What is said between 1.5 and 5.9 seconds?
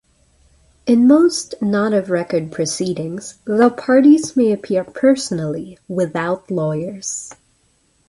"not of record" proceedings, the parties may appear personally,